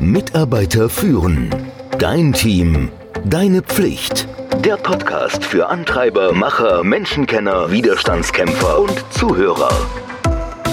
[0.00, 1.54] Mitarbeiter führen.
[1.98, 2.90] Dein Team.
[3.26, 4.26] Deine Pflicht.
[4.64, 9.70] Der Podcast für Antreiber, Macher, Menschenkenner, Widerstandskämpfer und Zuhörer.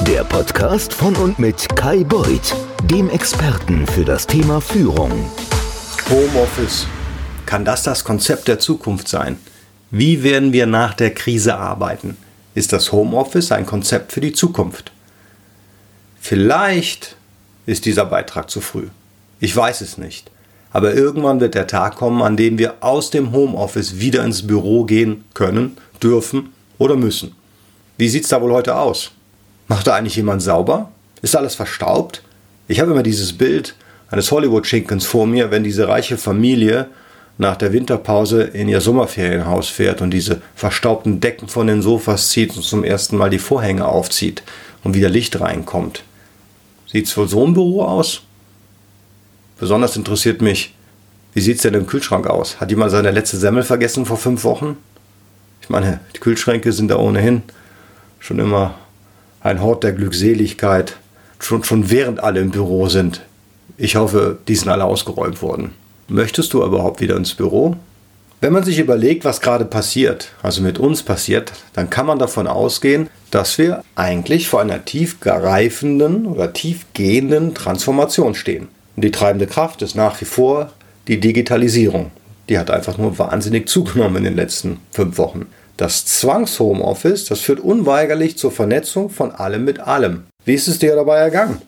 [0.07, 2.55] Der Podcast von und mit Kai Beuth,
[2.85, 5.11] dem Experten für das Thema Führung.
[6.09, 6.87] Homeoffice.
[7.45, 9.37] Kann das das Konzept der Zukunft sein?
[9.91, 12.15] Wie werden wir nach der Krise arbeiten?
[12.55, 14.93] Ist das Homeoffice ein Konzept für die Zukunft?
[16.21, 17.17] Vielleicht
[17.65, 18.87] ist dieser Beitrag zu früh.
[19.39, 20.31] Ich weiß es nicht.
[20.71, 24.83] Aber irgendwann wird der Tag kommen, an dem wir aus dem Homeoffice wieder ins Büro
[24.83, 27.35] gehen können, dürfen oder müssen.
[27.97, 29.11] Wie sieht es da wohl heute aus?
[29.67, 30.91] Macht da eigentlich jemand sauber?
[31.21, 32.21] Ist alles verstaubt?
[32.67, 33.75] Ich habe immer dieses Bild
[34.09, 36.87] eines Hollywood-Schinkens vor mir, wenn diese reiche Familie
[37.37, 42.55] nach der Winterpause in ihr Sommerferienhaus fährt und diese verstaubten Decken von den Sofas zieht
[42.55, 44.43] und zum ersten Mal die Vorhänge aufzieht
[44.83, 46.03] und wieder Licht reinkommt.
[46.87, 48.21] Sieht es wohl so im Büro aus?
[49.59, 50.73] Besonders interessiert mich,
[51.33, 52.59] wie sieht es denn im Kühlschrank aus?
[52.59, 54.77] Hat jemand seine letzte Semmel vergessen vor fünf Wochen?
[55.61, 57.43] Ich meine, die Kühlschränke sind da ohnehin
[58.19, 58.75] schon immer
[59.41, 60.97] ein Hort der Glückseligkeit,
[61.39, 63.21] schon, schon während alle im Büro sind.
[63.77, 65.73] Ich hoffe, die sind alle ausgeräumt worden.
[66.07, 67.75] Möchtest du überhaupt wieder ins Büro?
[68.39, 72.47] Wenn man sich überlegt, was gerade passiert, also mit uns passiert, dann kann man davon
[72.47, 78.67] ausgehen, dass wir eigentlich vor einer tiefgreifenden oder tiefgehenden Transformation stehen.
[78.97, 80.73] Und die treibende Kraft ist nach wie vor
[81.07, 82.11] die Digitalisierung.
[82.49, 85.45] Die hat einfach nur wahnsinnig zugenommen in den letzten fünf Wochen.
[85.77, 90.23] Das Zwangs-Homeoffice, das führt unweigerlich zur Vernetzung von allem mit allem.
[90.43, 91.61] Wie ist es dir dabei ergangen?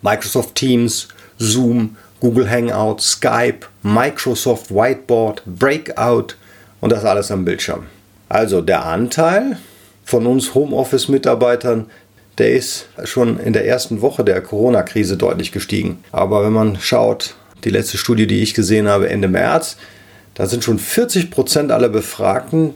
[0.00, 6.34] Microsoft Teams, Zoom, Google Hangout, Skype, Microsoft Whiteboard, Breakout
[6.80, 7.86] und das alles am Bildschirm.
[8.28, 9.58] Also der Anteil
[10.04, 11.86] von uns Homeoffice-Mitarbeitern,
[12.38, 16.04] der ist schon in der ersten Woche der Corona-Krise deutlich gestiegen.
[16.12, 17.34] Aber wenn man schaut,
[17.64, 19.76] die letzte Studie, die ich gesehen habe, Ende März,
[20.34, 22.74] da sind schon 40 Prozent aller Befragten,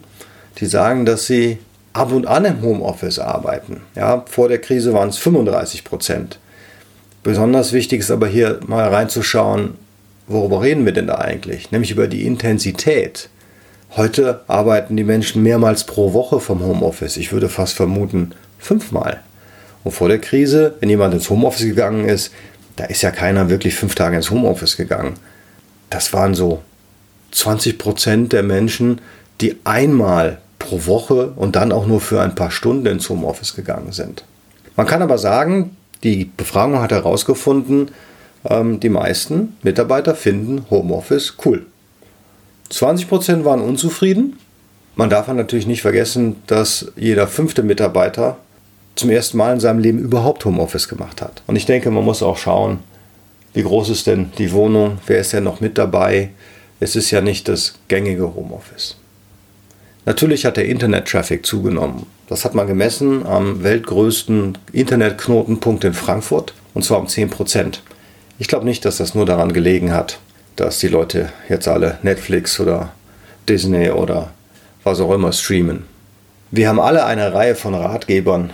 [0.58, 1.58] die sagen, dass sie
[1.92, 3.82] ab und an im Homeoffice arbeiten.
[3.94, 6.38] Ja, vor der Krise waren es 35 Prozent.
[7.22, 9.74] Besonders wichtig ist aber hier mal reinzuschauen,
[10.26, 11.70] worüber reden wir denn da eigentlich?
[11.70, 13.28] Nämlich über die Intensität.
[13.96, 17.18] Heute arbeiten die Menschen mehrmals pro Woche vom Homeoffice.
[17.18, 19.20] Ich würde fast vermuten, fünfmal.
[19.84, 22.32] Und vor der Krise, wenn jemand ins Homeoffice gegangen ist,
[22.76, 25.14] da ist ja keiner wirklich fünf Tage ins Homeoffice gegangen.
[25.88, 26.62] Das waren so
[27.32, 29.00] 20 Prozent der Menschen,
[29.40, 33.92] die einmal pro Woche und dann auch nur für ein paar Stunden ins Homeoffice gegangen
[33.92, 34.24] sind.
[34.76, 37.90] Man kann aber sagen, die Befragung hat herausgefunden,
[38.44, 41.66] ähm, die meisten Mitarbeiter finden Homeoffice cool.
[42.70, 44.38] 20 Prozent waren unzufrieden.
[44.94, 48.38] Man darf natürlich nicht vergessen, dass jeder fünfte Mitarbeiter
[49.00, 51.42] zum ersten Mal in seinem Leben überhaupt Homeoffice gemacht hat.
[51.46, 52.78] Und ich denke, man muss auch schauen,
[53.52, 56.30] wie groß ist denn die Wohnung, wer ist denn noch mit dabei.
[56.78, 58.96] Es ist ja nicht das gängige Homeoffice.
[60.06, 62.06] Natürlich hat der Internet-Traffic zugenommen.
[62.28, 67.82] Das hat man gemessen am weltgrößten Internetknotenpunkt in Frankfurt und zwar um 10 Prozent.
[68.38, 70.18] Ich glaube nicht, dass das nur daran gelegen hat,
[70.56, 72.92] dass die Leute jetzt alle Netflix oder
[73.48, 74.30] Disney oder
[74.84, 75.84] was auch immer streamen.
[76.50, 78.50] Wir haben alle eine Reihe von Ratgebern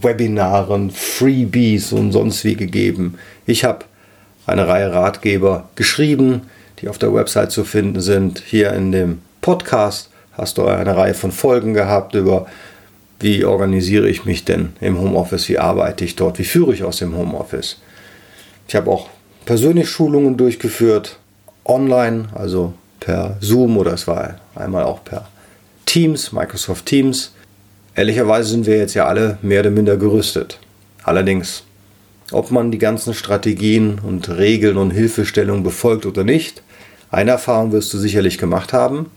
[0.00, 3.18] Webinaren, Freebies und sonst wie gegeben.
[3.46, 3.84] Ich habe
[4.46, 6.42] eine Reihe Ratgeber geschrieben,
[6.80, 8.42] die auf der Website zu finden sind.
[8.44, 12.46] Hier in dem Podcast hast du eine Reihe von Folgen gehabt über,
[13.20, 16.98] wie organisiere ich mich denn im Homeoffice, wie arbeite ich dort, wie führe ich aus
[16.98, 17.80] dem Homeoffice.
[18.66, 19.08] Ich habe auch
[19.44, 21.18] persönlich Schulungen durchgeführt,
[21.64, 25.28] online, also per Zoom oder es war einmal auch per
[25.86, 27.32] Teams, Microsoft Teams.
[27.94, 30.58] Ehrlicherweise sind wir jetzt ja alle mehr oder minder gerüstet.
[31.04, 31.64] Allerdings,
[32.30, 36.62] ob man die ganzen Strategien und Regeln und Hilfestellungen befolgt oder nicht,
[37.10, 39.10] eine Erfahrung wirst du sicherlich gemacht haben.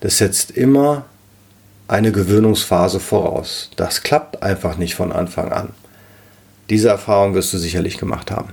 [0.00, 1.06] Das setzt immer
[1.88, 3.70] eine Gewöhnungsphase voraus.
[3.76, 5.70] Das klappt einfach nicht von Anfang an.
[6.68, 8.50] Diese Erfahrung wirst du sicherlich gemacht haben.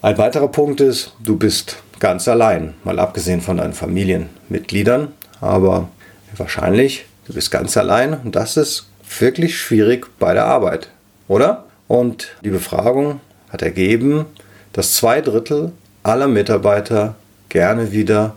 [0.00, 5.08] Ein weiterer Punkt ist, du bist ganz allein, mal abgesehen von deinen Familienmitgliedern,
[5.40, 5.88] aber
[6.36, 8.86] wahrscheinlich Du bist ganz allein und das ist
[9.18, 10.88] wirklich schwierig bei der Arbeit,
[11.28, 11.64] oder?
[11.88, 14.26] Und die Befragung hat ergeben,
[14.72, 15.72] dass zwei Drittel
[16.02, 17.14] aller Mitarbeiter
[17.48, 18.34] gerne wieder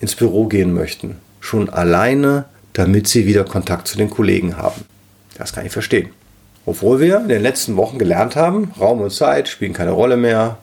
[0.00, 1.18] ins Büro gehen möchten.
[1.40, 4.84] Schon alleine, damit sie wieder Kontakt zu den Kollegen haben.
[5.36, 6.10] Das kann ich verstehen.
[6.66, 10.58] Obwohl wir in den letzten Wochen gelernt haben, Raum und Zeit spielen keine Rolle mehr.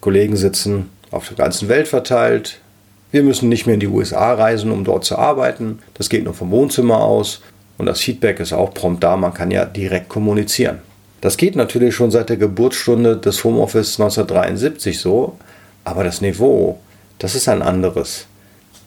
[0.00, 2.60] Kollegen sitzen auf der ganzen Welt verteilt.
[3.12, 5.78] Wir müssen nicht mehr in die USA reisen, um dort zu arbeiten.
[5.94, 7.42] Das geht nur vom Wohnzimmer aus.
[7.78, 9.16] Und das Feedback ist auch prompt da.
[9.16, 10.78] Man kann ja direkt kommunizieren.
[11.20, 15.38] Das geht natürlich schon seit der Geburtsstunde des Homeoffice 1973 so,
[15.84, 16.80] aber das Niveau,
[17.18, 18.26] das ist ein anderes.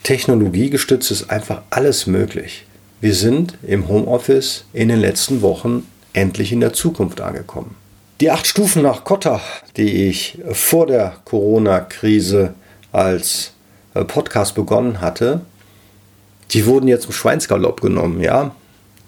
[0.03, 2.65] Technologiegestützt ist einfach alles möglich.
[2.99, 7.75] Wir sind im Homeoffice in den letzten Wochen endlich in der Zukunft angekommen.
[8.19, 9.39] Die acht Stufen nach Kotter,
[9.77, 12.53] die ich vor der Corona-Krise
[12.91, 13.54] als
[14.03, 15.41] Podcast begonnen hatte,
[16.51, 18.55] die wurden jetzt im Schweinsgalopp genommen, ja?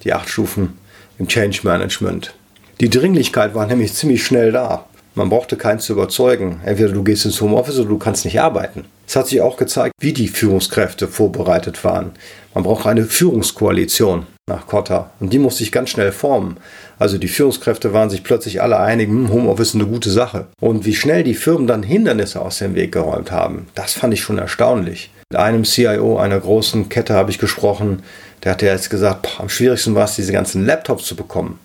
[0.04, 0.78] Die acht Stufen
[1.20, 2.34] im Change Management.
[2.80, 4.86] Die Dringlichkeit war nämlich ziemlich schnell da.
[5.16, 6.62] Man brauchte keinen zu überzeugen.
[6.64, 8.86] Entweder du gehst ins Homeoffice oder du kannst nicht arbeiten.
[9.08, 12.12] Es hat sich auch gezeigt, wie die Führungskräfte vorbereitet waren.
[12.54, 16.58] Man braucht eine Führungskoalition nach Kotta und die musste sich ganz schnell formen.
[17.00, 20.48] Also die Führungskräfte waren sich plötzlich alle einig, hm, Homeoffice ist eine gute Sache.
[20.62, 24.22] Und wie schnell die Firmen dann Hindernisse aus dem Weg geräumt haben, das fand ich
[24.22, 25.12] schon erstaunlich.
[25.30, 28.04] Mit einem CIO einer großen Kette habe ich gesprochen,
[28.44, 31.60] der hat ja jetzt gesagt, boah, am schwierigsten war es, diese ganzen Laptops zu bekommen.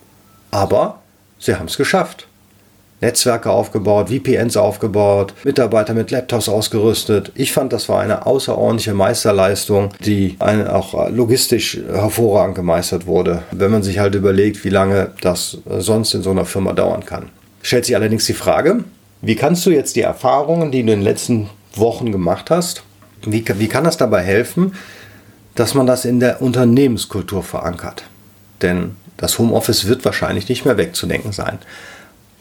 [0.51, 1.01] Aber
[1.39, 2.27] sie haben es geschafft.
[3.03, 7.33] Netzwerke aufgebaut, VPNs aufgebaut, Mitarbeiter mit Laptops ausgerüstet.
[7.35, 13.83] Ich fand, das war eine außerordentliche Meisterleistung, die auch logistisch hervorragend gemeistert wurde, wenn man
[13.83, 17.29] sich halt überlegt, wie lange das sonst in so einer Firma dauern kann.
[17.61, 18.85] Stellt sich allerdings die Frage,
[19.21, 22.83] wie kannst du jetzt die Erfahrungen, die du in den letzten Wochen gemacht hast,
[23.25, 24.75] wie, wie kann das dabei helfen,
[25.55, 28.05] dass man das in der Unternehmenskultur verankert?
[28.63, 31.59] Denn das Homeoffice wird wahrscheinlich nicht mehr wegzudenken sein.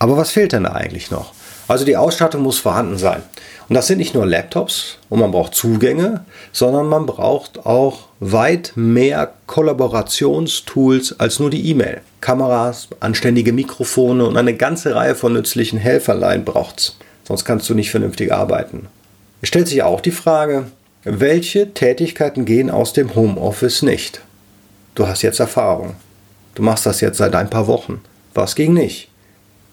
[0.02, 1.32] Aber was fehlt denn da eigentlich noch?
[1.68, 3.22] Also die Ausstattung muss vorhanden sein.
[3.70, 8.72] Und das sind nicht nur Laptops und man braucht Zugänge, sondern man braucht auch weit
[8.74, 12.02] mehr Kollaborationstools als nur die E-Mail.
[12.20, 16.98] Kameras, anständige Mikrofone und eine ganze Reihe von nützlichen Helferlein braucht's.
[17.28, 18.88] Sonst kannst du nicht vernünftig arbeiten.
[19.44, 20.66] Es stellt sich auch die Frage,
[21.04, 24.22] welche Tätigkeiten gehen aus dem Homeoffice nicht?
[24.96, 25.94] Du hast jetzt Erfahrung.
[26.56, 28.02] Du machst das jetzt seit ein paar Wochen.
[28.34, 29.11] Was ging nicht?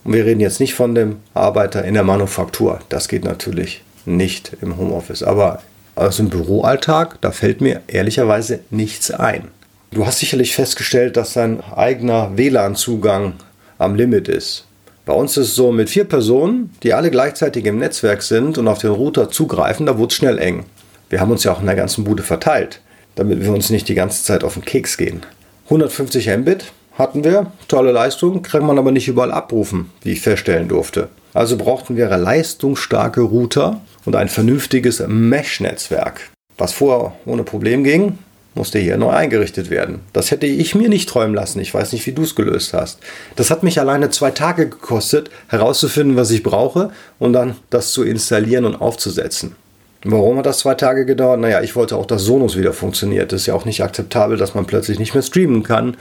[0.04, 2.80] Und wir reden jetzt nicht von dem Arbeiter in der Manufaktur.
[2.88, 5.22] Das geht natürlich nicht im Homeoffice.
[5.22, 5.60] Aber
[5.94, 9.48] aus dem Büroalltag, da fällt mir ehrlicherweise nichts ein.
[9.90, 13.34] Du hast sicherlich festgestellt, dass dein eigener WLAN-Zugang
[13.78, 14.66] am Limit ist.
[15.06, 18.68] Bei uns ist es so, mit vier Personen, die alle gleichzeitig im Netzwerk sind und
[18.68, 20.66] auf den Router zugreifen, da wurde es schnell eng.
[21.08, 22.82] Wir haben uns ja auch in der ganzen Bude verteilt,
[23.14, 25.22] damit wir uns nicht die ganze Zeit auf den Keks gehen.
[25.64, 26.66] 150 Mbit,
[26.98, 31.08] hatten wir, tolle Leistung, kann man aber nicht überall abrufen, wie ich feststellen durfte.
[31.32, 36.30] Also brauchten wir leistungsstarke Router und ein vernünftiges Mesh-Netzwerk.
[36.56, 38.18] Was vorher ohne Problem ging,
[38.56, 40.00] musste hier neu eingerichtet werden.
[40.12, 41.60] Das hätte ich mir nicht träumen lassen.
[41.60, 42.98] Ich weiß nicht, wie du es gelöst hast.
[43.36, 46.90] Das hat mich alleine zwei Tage gekostet, herauszufinden, was ich brauche
[47.20, 49.54] und dann das zu installieren und aufzusetzen.
[50.02, 51.40] Warum hat das zwei Tage gedauert?
[51.40, 53.30] Naja, ich wollte auch, dass Sonos wieder funktioniert.
[53.30, 55.96] Das ist ja auch nicht akzeptabel, dass man plötzlich nicht mehr streamen kann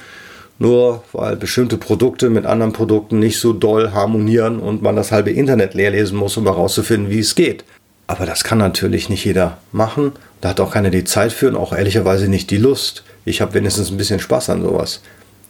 [0.60, 5.32] nur weil bestimmte Produkte mit anderen Produkten nicht so doll harmonieren und man das halbe
[5.32, 7.64] Internet leer lesen muss, um herauszufinden, wie es geht.
[8.08, 10.14] Aber das kann natürlich nicht jeder machen.
[10.42, 13.04] Da hat auch keiner die Zeit für und auch ehrlicherweise nicht die Lust.
[13.26, 15.02] Ich habe wenigstens ein bisschen Spaß an sowas.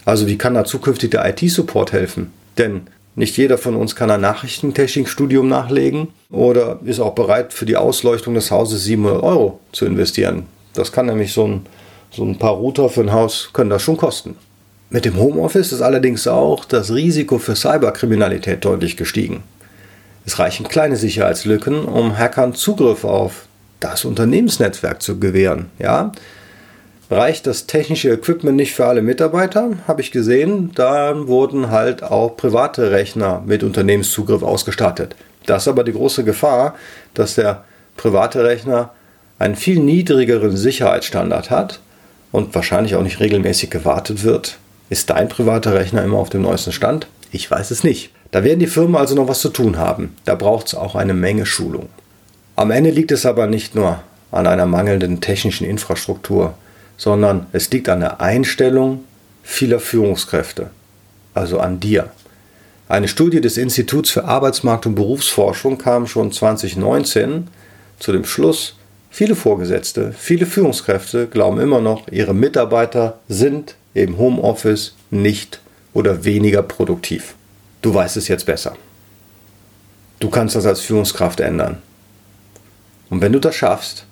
[0.06, 2.32] Also wie kann da zukünftig der IT-Support helfen?
[2.58, 7.76] Denn nicht jeder von uns kann ein Nachrichtentechnikstudium nachlegen oder ist auch bereit für die
[7.76, 10.46] Ausleuchtung des Hauses 700 Euro zu investieren.
[10.74, 11.66] Das kann nämlich so ein,
[12.12, 14.36] so ein paar Router für ein Haus können das schon kosten.
[14.90, 19.44] Mit dem Homeoffice ist allerdings auch das Risiko für Cyberkriminalität deutlich gestiegen.
[20.26, 23.48] Es reichen kleine Sicherheitslücken, um Hackern Zugriff auf
[23.82, 25.66] das Unternehmensnetzwerk zu gewähren.
[25.78, 26.14] Ja?
[27.12, 32.38] Reicht das technische Equipment nicht für alle Mitarbeiter, habe ich gesehen, dann wurden halt auch
[32.38, 35.18] private Rechner mit Unternehmenszugriff ausgestattet.
[35.46, 36.76] Das ist aber die große Gefahr,
[37.14, 37.66] dass der
[37.98, 38.92] private Rechner
[39.38, 41.82] einen viel niedrigeren Sicherheitsstandard hat
[42.32, 46.72] und wahrscheinlich auch nicht regelmäßig gewartet wird ist dein privater Rechner immer auf dem neuesten
[46.72, 47.08] Stand?
[47.32, 48.12] Ich weiß es nicht.
[48.32, 50.16] Da werden die Firmen also noch was zu tun haben.
[50.26, 51.90] Da braucht es auch eine Menge Schulung.
[52.56, 54.00] Am Ende liegt es aber nicht nur
[54.32, 56.54] an einer mangelnden technischen Infrastruktur,
[56.98, 59.04] sondern es liegt an der Einstellung
[59.44, 60.72] vieler Führungskräfte,
[61.34, 62.10] also an dir.
[62.90, 67.48] Eine Studie des Instituts für Arbeitsmarkt und Berufsforschung kam schon 2019
[68.00, 68.76] zu dem Schluss,
[69.10, 75.60] viele Vorgesetzte, viele Führungskräfte glauben immer noch, ihre Mitarbeiter sind im Homeoffice nicht
[75.94, 77.36] oder weniger produktiv.
[77.82, 78.76] Du weißt es jetzt besser.
[80.20, 81.82] Du kannst das als Führungskraft ändern.
[83.10, 84.06] Und wenn du das schaffst,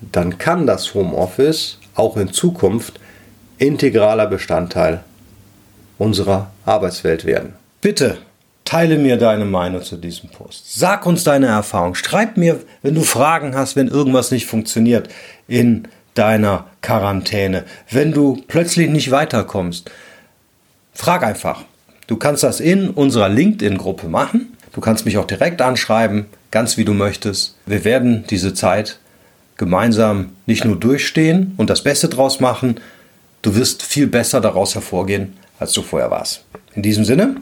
[0.00, 2.98] dann kann das Homeoffice auch in Zukunft
[3.58, 5.04] integraler Bestandteil
[5.98, 7.54] unserer Arbeitswelt werden.
[7.80, 8.18] Bitte
[8.64, 10.78] teile mir deine Meinung zu diesem Post.
[10.78, 11.94] Sag uns deine Erfahrung.
[11.94, 15.08] Schreib mir, wenn du Fragen hast, wenn irgendwas nicht funktioniert
[15.46, 19.90] in deiner Quarantäne, wenn du plötzlich nicht weiterkommst.
[20.94, 21.64] Frag einfach.
[22.06, 24.56] Du kannst das in unserer LinkedIn-Gruppe machen.
[24.72, 27.56] Du kannst mich auch direkt anschreiben, ganz wie du möchtest.
[27.66, 28.98] Wir werden diese Zeit
[29.56, 32.80] gemeinsam nicht nur durchstehen und das Beste draus machen,
[33.42, 36.44] du wirst viel besser daraus hervorgehen, als du vorher warst.
[36.74, 37.36] In diesem Sinne,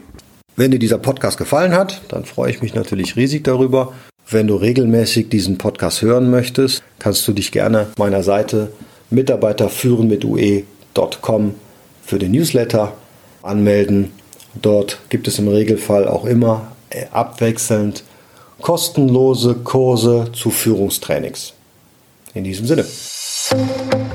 [0.55, 3.93] wenn dir dieser Podcast gefallen hat, dann freue ich mich natürlich riesig darüber.
[4.33, 8.71] Wenn du regelmäßig diesen Podcast hören möchtest, kannst du dich gerne meiner Seite
[9.09, 11.55] mitarbeiterführen mit ue.com
[12.05, 12.93] für den Newsletter
[13.43, 14.13] anmelden.
[14.61, 16.71] Dort gibt es im Regelfall auch immer
[17.11, 18.03] abwechselnd
[18.61, 21.53] kostenlose Kurse zu Führungstrainings.
[22.33, 22.85] In diesem Sinne.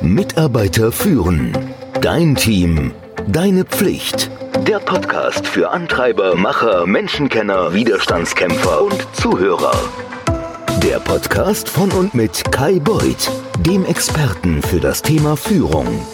[0.00, 1.52] Mitarbeiter führen.
[2.00, 2.92] Dein Team.
[3.28, 4.30] Deine Pflicht.
[4.66, 9.72] Der Podcast für Antreiber, Macher, Menschenkenner, Widerstandskämpfer und Zuhörer.
[10.86, 13.28] Der Podcast von und mit Kai Beuth,
[13.58, 16.06] dem Experten für das Thema Führung.